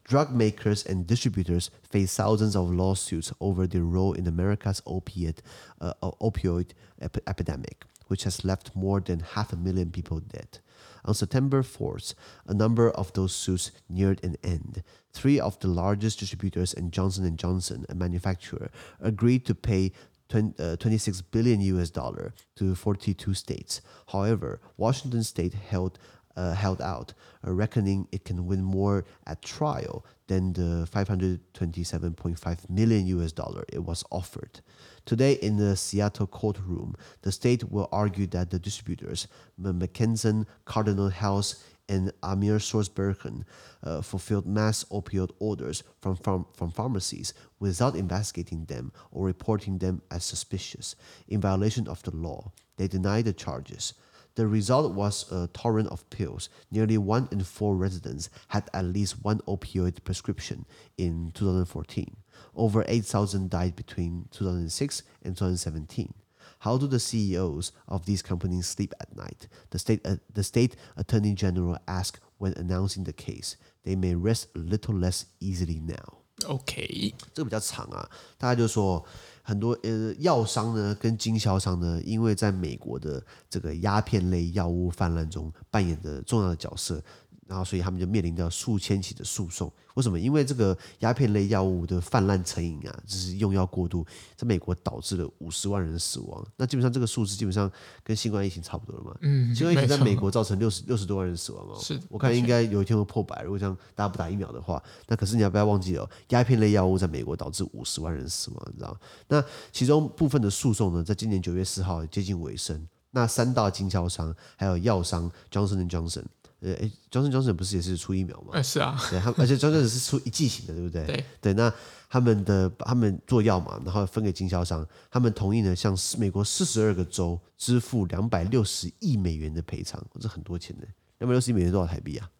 [0.07, 5.43] Drug makers and distributors face thousands of lawsuits over their role in America's opiate,
[5.81, 10.61] uh, opioid ep epidemic, which has left more than half a million people dead.
[11.05, 12.15] On September 4th,
[12.47, 14.85] a number of those suits neared an end.
[15.13, 19.91] Three of the largest distributors and Johnson & Johnson, a manufacturer, agreed to pay
[20.29, 23.81] 20, uh, 26 billion US dollar to 42 states.
[24.09, 25.99] However, Washington state held
[26.37, 27.15] uh, held out,
[27.47, 33.85] uh, reckoning it can win more at trial than the 527.5 million US dollar it
[33.85, 34.61] was offered.
[35.05, 39.29] Today, in the Seattle courtroom, the state will argue that the distributors,
[39.61, 43.45] McKesson, Cardinal Health, and Amir Sourcebergen,
[43.85, 50.03] uh, fulfilled mass opioid orders from, from, from pharmacies without investigating them or reporting them
[50.11, 50.97] as suspicious.
[51.29, 53.95] In violation of the law, they deny the charges.
[54.36, 56.50] The result was a torrent of pills.
[56.72, 60.66] Nearly one in four residents had at least one opioid prescription
[60.98, 62.16] in 2014.
[62.56, 66.14] Over 8,000 died between 2006 and 2017.
[66.60, 69.48] How do the CEOs of these companies sleep at night?
[69.72, 73.58] The state, uh, the state attorney general asked when announcing the case.
[73.84, 76.20] They may rest a little less easily now.
[76.48, 79.06] OK，这个比较长啊，大家就说。
[79.49, 87.01] 很多呃药商呢跟经销商呢，因为在美国的这个鸦片类药物泛滥中扮演着重要的角色，
[87.47, 89.73] 然后所以他们就面临到数千起的诉讼。
[89.95, 90.21] 为什么？
[90.21, 94.05] 因为这个鸦片类药物的泛滥成瘾啊，就是用药过度，
[94.37, 96.47] 在美国导致了五十万人死亡。
[96.57, 97.71] 那基本上这个数字基本上
[98.03, 99.17] 跟新冠疫情差不多了嘛。
[99.23, 101.79] 嗯，新冠疫情在美国造成六十六十多万人死亡哦。
[101.81, 103.43] 是，我看应该有一天会破百。
[103.43, 106.07] 如果像大家不打疫苗的话，那可是你要不要忘记哦？
[106.29, 108.95] 鸦片类药物在美国导致五十万人死亡，你知道？
[109.29, 112.87] 那其中部分的诉讼呢，在今年九月四号接近尾声。
[113.13, 116.25] 那三大经销商还有药商 Johnson & Johnson。
[116.61, 118.53] 呃，哎，Johnson Johnson 不是也是出疫苗吗？
[118.53, 121.05] 哎，是啊， 对，他而且 Johnson 是出一剂型的，对不对？
[121.05, 121.73] 对对，那
[122.09, 130.87] 他们的他们做药嘛，然后分给经销商，他们同意呢，向美国四十二个州支付两百六十亿美元的赔偿，这很多钱呢，
[131.19, 132.31] 两百六十亿美元多少台币啊？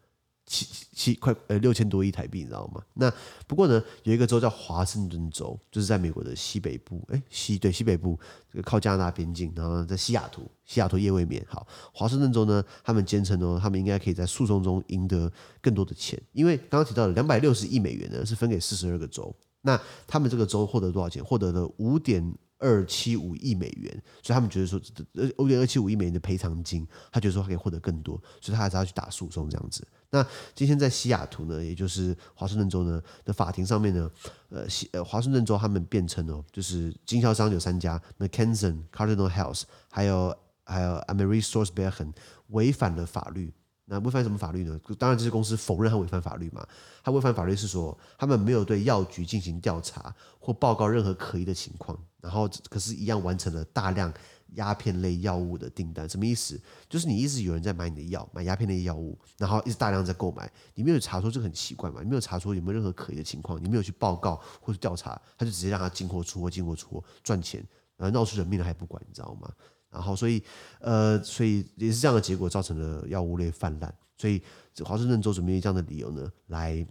[0.47, 2.81] 七七快呃六千多亿台币，你知道吗？
[2.93, 3.13] 那
[3.45, 8.17] 不过呢，有一个州叫华盛顿州，就是在美国的西北部，哎西对西北部，
[8.49, 11.45] 这个靠加拿大边境，然后在西雅图，西雅图夜未眠。
[11.49, 15.31] 好，华盛顿州呢，他们坚称哦，他们应该可以在诉讼中赢得
[15.61, 21.23] 更多的钱，因为刚刚提到的两百六十亿美元呢，是分给四十二个州，那他们这个州获得多少钱？
[21.23, 23.91] 获得了五点二七五亿美元，
[24.23, 24.81] 所以他们觉得说，
[25.13, 29.85] 呃五点二七五亿美元的赔偿金，他觉得说他可以获得更多，所以他还是要去打诉讼这样子。
[30.09, 34.09] 那今天在西雅图呢，也就是华盛顿州呢的法庭上面呢，
[34.49, 42.13] 呃，西呃华盛顿州他们辩称哦，就是经销商有三家，McKesson、Cardinal Health，还有还有 AmerisourceBergen
[42.47, 43.53] 违反了法律。
[43.89, 44.77] 那违反什么法律呢？
[44.99, 46.65] 当然这些公司否认他违反法律嘛。
[47.01, 54.13] 他违反法律是说，他们没有对药局进行调查或报告任何可疑的情况，然后可是，一样完成了大量。
[54.55, 56.59] 鸦片类药物的订单什么意思？
[56.89, 62.01] 就是你一直有人在买你的药，买鸦片类药物，然后一直大量在购买，你没有查出这个很奇怪嘛？
[62.01, 63.61] 你没有查出有没有任何可疑的情况？
[63.63, 67.63] 你没有去报告或者调查，他就直接让他进货出货，进货出货赚钱，
[67.97, 69.51] 然后闹出人命了还不管，你知道吗？
[69.89, 70.43] 然后所以
[70.79, 74.41] 呃，所以也是这样的结果造成了药物类泛滥，所以
[74.83, 76.85] 华盛顿州准备以这样的理由呢来。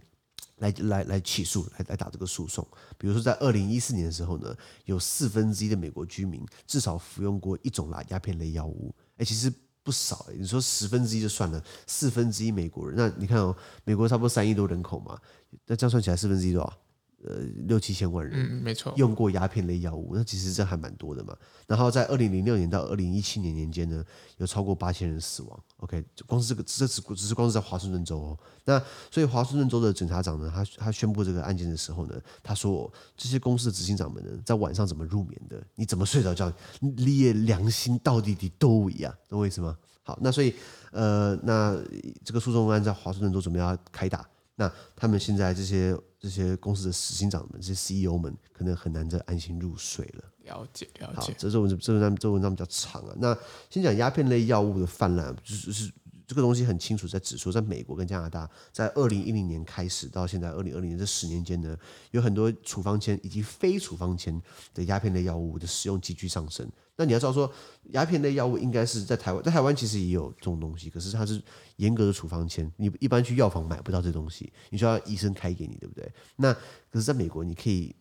[0.57, 2.67] 来来来起诉，来来打这个诉讼。
[2.97, 8.93] 比如说，在二零一四年的时候呢，有四分之一的美国居民至少服用过一种啦鸦片类药物。
[9.17, 9.51] 哎，其实
[9.83, 10.27] 不少。
[10.37, 15.19] 你说十分之一就算了，四分之一美国人，那你看哦，美国差不多三亿多人口嘛，
[15.65, 16.77] 那这样算起来四分之一多少？
[17.25, 21.35] 呃，六七千万人，嗯，没错，用过鸦片类药物，那其实这还蛮多的嘛。
[21.65, 24.03] 然后在二零零六年到二零一七年年间呢，
[24.37, 25.63] 有超过八千人死亡。
[25.77, 28.37] OK，光是这个，这只只是光是在华盛顿州哦。
[28.65, 35.61] 那所以华盛顿州的检察长呢，他他宣布这个案件的时候呢，他说这些公司的执行长们呢，在晚上怎么入眠的？
[35.73, 36.53] 你怎么睡着觉？
[36.79, 39.75] 你也良心到底的都一样，懂我意思吗？
[40.03, 40.53] 好，那所以
[40.91, 41.75] 呃，那
[42.23, 44.23] 这个诉讼案在华盛顿州准备要开打。
[44.57, 50.23] 那他们现在这些这些公司的执行长们，这些 CEO 们，可能很难再安心入睡了。
[50.43, 51.31] 了解，了解。
[51.31, 53.15] 好，这这文这文章这文章比较长啊。
[53.17, 53.37] 那
[53.69, 55.91] 先讲鸦片类药物的泛滥，就是是。
[56.29, 61.73] 这个东西很清楚，在指出，在美国跟加拿大，在二零一零年开始到现在二零二零年这十年间呢，
[62.11, 64.37] 有很多处方签以及非处方签
[64.73, 66.69] 的鸦片类药物的使用急剧上升。
[66.97, 67.49] 那你要知道说，
[67.91, 71.41] 鸦片类药物应该是在台湾，在台湾其实也有这种东西，可是它是
[71.77, 76.11] 严格的处方签，你一般去药房买不到这东西，你需要医生开给你，对不对？
[76.35, 76.59] 那可
[76.95, 77.95] 是在美国，你可以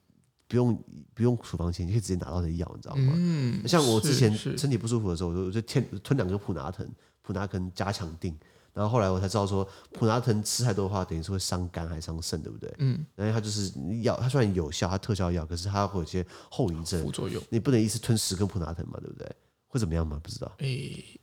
[0.49, 0.83] 不用
[1.15, 3.13] 不用处方签，你可以直接拿到这药，你知道吗？
[3.15, 6.89] 嗯，像我之前身体不舒服的时候，我就吞吞两个普拿疼。
[7.23, 8.33] 普拿疼加强錠，
[8.77, 12.71] 然后后来我才知道说，普拿疼吃太多的话，等于是会伤肝还伤肾，对不对？
[12.77, 17.43] 嗯，然后它就是药，它虽然有效，它特效药，可是它会有一些后遗症、副作用。
[17.49, 19.27] 你不能一次吞十根普拿疼嘛，对不对？
[19.67, 20.21] 会怎么样嘛？
[20.23, 20.55] 不知道。
[20.59, 21.21] 欸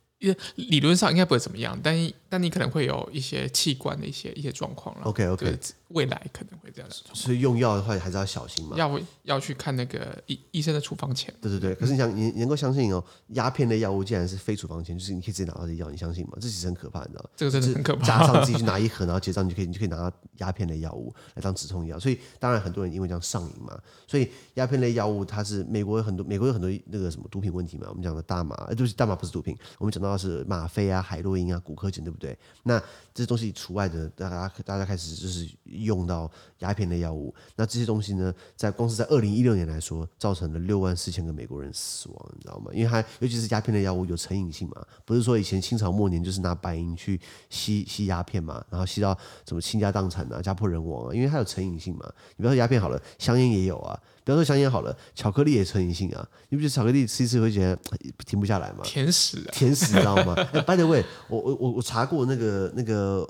[0.54, 1.94] 理论上应该不会怎么样，但
[2.28, 5.02] 但你可能会有一些器官的一些一些状况了。
[5.04, 6.96] OK OK，未来可能会这样的。
[7.14, 8.76] 所以用药的话还是要小心嘛。
[8.76, 11.32] 要要去看那个医医生的处方签。
[11.40, 16.32] 对对对，可是你想你能够相信哦，鸦片类药物竟然是非处方签，就是你可以直接拿到这药，你相信吗？
[16.40, 17.30] 这其实很可怕，你知道吗？
[17.36, 18.06] 这个真的很可怕。
[18.06, 21.98] 加上自己去拿一盒，然后结账，你就可以你就可以拿到鸦片类药物来当止痛药。
[21.98, 23.78] 所以当然很多人因为这样上瘾嘛。
[24.06, 27.86] 所以鸦片类药物它是美国有很多美国有很多那个什么毒品问题嘛。
[27.90, 31.02] 我们讲的大麻，呃，就是大麻不是毒品，我们讲到的是吗啡啊。
[31.02, 32.38] 海洛因啊，骨科碱，对不对？
[32.62, 32.80] 那
[33.12, 36.30] 这东西除外的，大家大家开始就是用到
[36.64, 37.32] 鸦片类药物。
[37.56, 42.70] 那这些东西呢，在光是在二零一六年来说，造成了六万四千个美国人死亡，你知道吗？
[42.72, 52.10] 因为它尤其是鸦片类药物有成瘾性嘛，不是说以前清朝末年就是拿白银去吸吸鸦片嘛，然后吸到什么倾家荡产啊、家破人亡啊，因为它有成瘾性嘛。
[52.36, 53.98] 你不要说鸦片好了，香烟也有啊。
[54.24, 56.26] 比方说香烟好了，巧克力也成瘾性啊！
[56.48, 57.78] 你不觉得巧克力吃一次会觉得
[58.24, 58.80] 停不下来吗？
[58.82, 60.34] 甜食，啊，甜食，你知道吗？
[60.54, 63.22] 哎，by the way，我我我我查过那个那个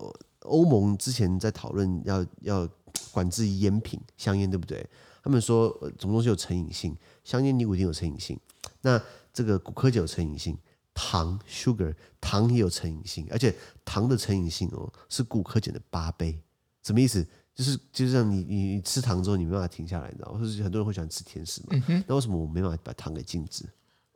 [0.42, 2.68] 欧盟之前在讨论要要
[3.10, 4.86] 管制烟品香烟，对不对？
[5.22, 6.96] 他们说什么东西有成瘾性？
[7.24, 8.38] 香烟尼古丁有成瘾性，
[8.82, 9.00] 那
[9.32, 10.58] 这个古柯碱有成瘾性
[10.92, 13.54] 糖 sugar 糖也有成瘾性，而且
[13.84, 16.38] 糖的成瘾性哦是古柯碱的八倍。
[16.82, 17.26] 什么意思？
[17.54, 20.38] 就是就是让你你你吃糖之后你没办法停下来，你知道吗？
[20.40, 21.82] 或者很多人会喜欢吃甜食嘛。
[21.86, 23.64] 嗯、那为什么我没办法把糖给禁止？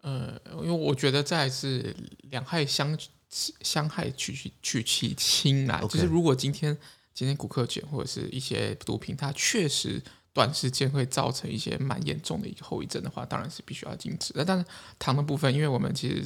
[0.02, 1.94] 呃，因为我觉得在是
[2.30, 2.98] 两害相
[3.30, 5.80] 相害取其取其轻啦。
[5.84, 5.88] Okay.
[5.88, 6.76] 就是如果今天
[7.18, 10.00] 今天古柯碱或者是一些毒品，它确实
[10.32, 14.32] 短时间会造成一些蛮严重的一个后遗症的话，当然是必须要禁止。
[14.36, 14.64] 那但是
[15.00, 16.24] 糖的部分，因为我们其实。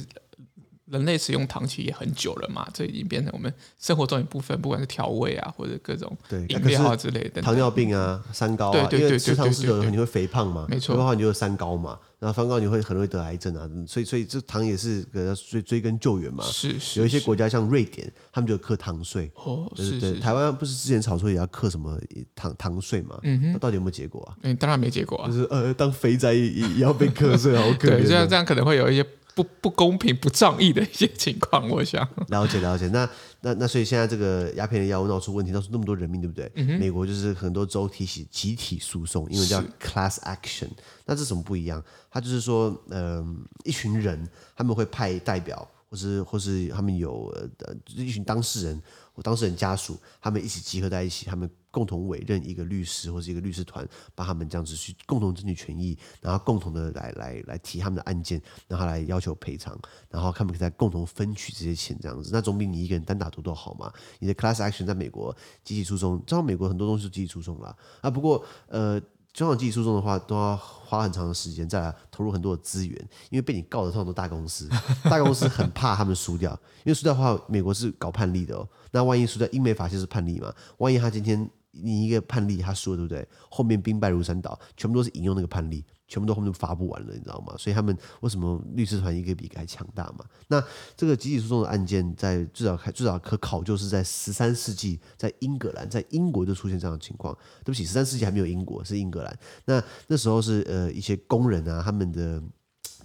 [0.93, 6.15] 人类使用糖其实也很久了嘛，这已经变成我们生活中一部分，不管是调味啊，或者各种
[6.47, 7.41] 饮料啊之类的。
[7.41, 16.43] 糖尿病啊，三高啊，因为吃糖吃久了你会肥胖嘛，没错，的话你就会三高嘛，然后三高你会很容易得癌症啊，所以所以这糖也是给它追追根究源嘛。
[16.43, 16.99] 是，是是。
[16.99, 19.31] 有一些国家像瑞典，他们就课糖税。
[19.35, 20.19] 哦，对对对。
[20.19, 21.99] 台湾不是之前炒作也要课什么
[22.35, 23.19] 糖糖税嘛？
[23.23, 23.51] 嗯哼。
[23.53, 24.37] 那到底有没有结果啊？
[24.43, 25.27] 嗯，当然没结果啊。
[25.27, 27.97] 就是呃，当肥宅也也要被课税，好可怜。
[27.97, 29.03] 对，这样这样可能会有一些。
[29.35, 32.87] 不不公平、不仗义的一些情况，我想 了解了解。
[32.89, 33.09] 那
[33.41, 36.51] 那那，所以现在这个鸦片的药物闹出问题，闹出那么多人命，对不对？
[36.55, 40.69] 嗯、美国就是很多州提起集体诉讼，因为叫 class action。
[41.05, 41.83] 那这什么不一样？
[42.11, 43.25] 他就是说，嗯、呃，
[43.65, 48.81] 一群人他们会派代表，或是或是他们有呃一群当事人。
[49.13, 59.77] 我当事人家属，他们一起集合在一起，他们共同委任一个律师或是一个律师团，帮他们这样子去共同争取权益，然后共同的来来来提他们的案件，然后来要求赔偿，
[60.09, 63.91] 然后他们可以再共同分取这些钱，这样子，那总比你一个人单打独斗好嘛？
[64.19, 68.09] 你的 class action 在美国集体诉讼，知道美国很多东西都集体诉讼了啊。
[68.09, 69.01] 不过呃。
[69.33, 72.95] 交往集体诉讼的话，都要花很长的时间，再来投入很多的资源，
[73.31, 74.69] 因为被你告的通常都大公司，
[75.09, 76.51] 大公司很怕他们输掉，
[76.83, 78.67] 因为输掉的话，美国是搞判例的哦。
[78.91, 80.53] 那万一输掉，英美法系是判例嘛？
[80.77, 83.27] 万一他今天你一个判例他输了，对不对？
[83.49, 85.83] 后面兵败如山倒，全部都是引用那个判例。
[86.07, 87.55] 全部都后面都发布完了，你知道吗？
[87.57, 90.25] 所以他们为什么律师团一个比一个还强大嘛？
[90.47, 90.63] 那
[90.95, 97.33] 这个集体诉讼的案件，在最早开最早可考就是在十三世纪，在英格兰，在英国就出现这样的情况。
[97.63, 99.39] 对不起，十三世纪还没有英国，是英格兰。
[99.65, 102.41] 那那时候是呃一些工人啊，他们的。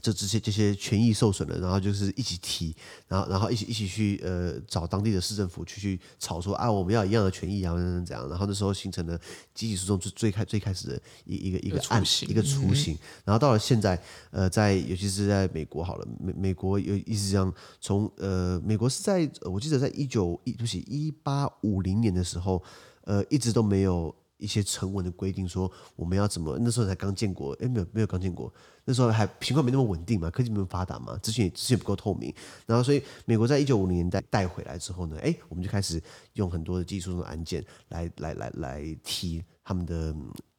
[0.00, 2.74] 就这些这些权益受损了，然后就是一起提，
[3.06, 9.18] 然后然后一起一起去呃找当地的市政府去去吵说啊，我们要一样的权益啊，怎样怎样，然后那时候形成了
[9.54, 22.62] 集体诉讼最最开最开始的一一个一个案一个雏形，然后到了现在呃在尤其是在美国好了，美美国有一直这样从呃美国是在我记得在一九一对不起一八五零年的时候
[23.04, 24.14] 呃一直都没有。
[24.38, 26.56] 一些成文的规定说我们要怎么？
[26.60, 28.52] 那时候才刚建国，诶，没有没有刚建国，
[28.84, 32.32] 那时候还情况没那么稳定嘛，科技没那么发达嘛，资讯资讯不够透明。
[32.64, 36.02] 然后所以美国在一九五零年代带回来之后呢，诶，我们就开始
[36.34, 40.14] 用很多的技术的案件来来来来提他们的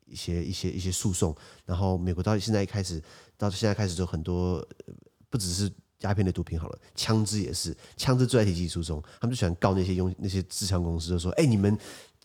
[0.05, 1.33] 一些一些一些诉讼。
[1.65, 3.01] 然后美国到现在一开始
[3.37, 4.65] 到现在开始就很多，
[5.29, 11.77] 不只是鸦片的毒品好了，枪支也是，枪支最爱提技术中，他们就喜欢告那些用那些制枪公司，就说诶，你们。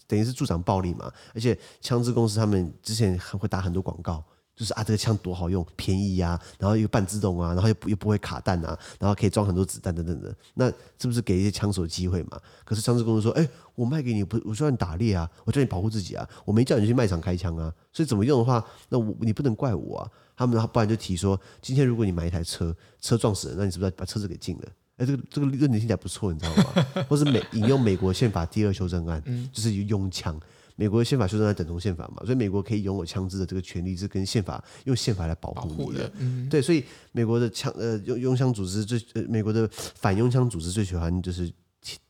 [0.06, 4.22] 等于是助长暴力嘛，而且枪支公司他们之前很会打很多广告，
[4.54, 12.40] 就是啊这个枪多好用，便宜呀、啊，然后又半自动啊，然后又不又不会卡弹啊，然后可以装很多子弹等等的，那是不是给一些枪手机会嘛？
[12.64, 20.10] 可是枪支公司说，哎，我卖给你不，我叫你打猎啊，我叫你保护自己啊，我没叫你去卖场开枪啊，所以怎么用的话，那我你不能怪我啊。
[20.36, 24.68] 他们不然就提说，今天如果你买一台车，车撞死人，那你是不是要把车子给禁了？
[24.96, 27.04] 哎，这个这个论点听起来不错，你知道吗？
[27.08, 30.40] 或是美引用美国宪法第二修正案，嗯、就是用枪。
[30.76, 36.04] 美国宪法修正案等同宪法嘛，所以美国可以拥有枪支的这个权利是跟宪法用宪法来保护你的。
[36.04, 41.48] 的嗯、对，所以美国的枪呃拥拥枪组织最呃美国的反拥枪组织最喜欢就是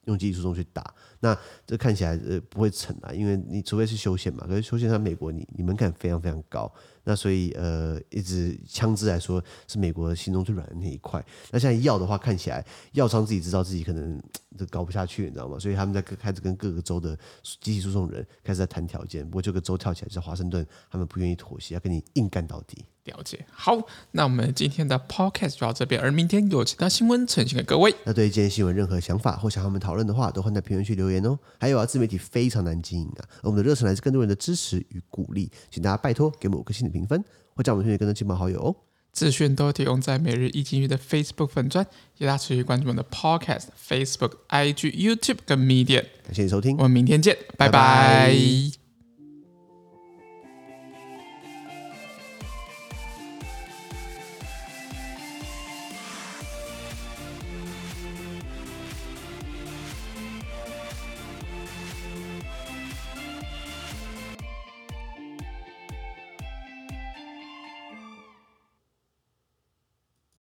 [0.06, 0.94] 用集体诉讼去打。
[1.20, 1.36] 那
[1.66, 6.70] 这看起来呃不会成啊，因为你除非是修宪嘛，可是修宪在美国你你门槛非常非常高。
[7.06, 11.22] 那所以呃，一直枪支来说是美国心中最软的那一块。
[11.50, 14.18] 那现在药的话，看起来药商自己知道自己可能
[14.56, 15.58] 这搞不下去，你知道吗？
[15.58, 17.14] 所以他们在开始跟各个州的
[17.60, 19.22] 集体诉讼人开始在谈条件。
[19.24, 22.84] 不过这个州跳起来，就是华盛顿，他们不愿意妥协，要跟你硬干到底。
[23.04, 23.44] 了解。
[23.52, 23.78] 好，
[24.12, 27.94] 那我们今天的 podcast 就到这边，而明天有其他新闻呈现给各位。
[28.04, 31.38] 那对于今天新闻任何想法或想和我们讨论的话，都欢迎在评论区留言哦。
[31.60, 37.22] 还有啊，自媒体非常难经营啊，而我们的热忱来自更多人的支持与鼓励，请大家拜托给我们五颗星的评分，
[37.54, 38.74] 或在我们推荐更多亲朋好友哦。
[39.12, 41.86] 资讯都提供在每日一金鱼的 Facebook 粉专，
[42.18, 46.04] 也大家持续关注我们的 Podcast、Facebook、IG、YouTube 跟 Medium。
[46.24, 47.70] 感谢你收听，我们明天见，拜拜。
[47.70, 48.83] 拜拜。